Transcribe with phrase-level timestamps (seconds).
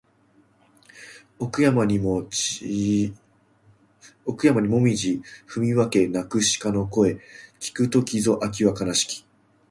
[1.37, 3.13] 奥山にもみぢ
[5.47, 7.19] 踏み分け鳴く鹿の声
[7.59, 9.25] 聞く時ぞ秋は悲しき